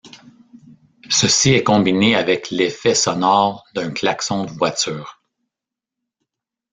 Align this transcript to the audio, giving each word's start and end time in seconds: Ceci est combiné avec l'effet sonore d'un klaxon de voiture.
Ceci 1.11 1.51
est 1.51 1.63
combiné 1.63 2.15
avec 2.15 2.49
l'effet 2.49 2.95
sonore 2.95 3.67
d'un 3.75 3.91
klaxon 3.91 4.45
de 4.45 4.51
voiture. 4.51 5.21